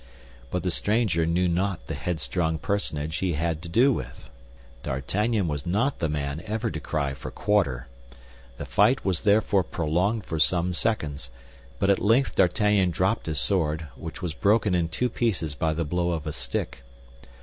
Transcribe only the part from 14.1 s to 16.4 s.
was broken in two pieces by the blow of a